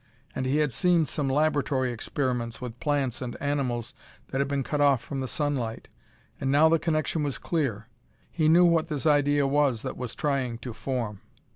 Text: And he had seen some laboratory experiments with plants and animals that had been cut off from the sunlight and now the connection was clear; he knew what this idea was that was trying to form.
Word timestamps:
And 0.35 0.47
he 0.47 0.57
had 0.57 0.73
seen 0.73 1.05
some 1.05 1.29
laboratory 1.29 1.91
experiments 1.91 2.59
with 2.59 2.79
plants 2.79 3.21
and 3.21 3.39
animals 3.39 3.93
that 4.29 4.41
had 4.41 4.47
been 4.47 4.63
cut 4.63 4.81
off 4.81 4.99
from 5.03 5.19
the 5.19 5.27
sunlight 5.27 5.89
and 6.39 6.51
now 6.51 6.67
the 6.69 6.79
connection 6.79 7.21
was 7.21 7.37
clear; 7.37 7.87
he 8.31 8.49
knew 8.49 8.65
what 8.65 8.87
this 8.87 9.05
idea 9.05 9.45
was 9.45 9.83
that 9.83 9.95
was 9.97 10.15
trying 10.15 10.57
to 10.57 10.73
form. 10.73 11.21